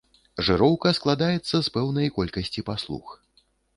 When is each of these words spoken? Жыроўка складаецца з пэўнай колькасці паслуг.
Жыроўка 0.45 0.93
складаецца 0.99 1.55
з 1.67 1.73
пэўнай 1.75 2.07
колькасці 2.17 2.65
паслуг. 2.71 3.07